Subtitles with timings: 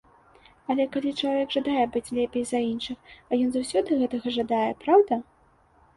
[0.73, 2.97] Але калі чалавек жадае быць лепей за іншых,
[3.29, 5.13] а ён заўсёды гэтага жадае, праўда?